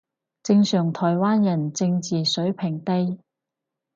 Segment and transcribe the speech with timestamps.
[0.41, 3.19] 正常台灣人正字水平低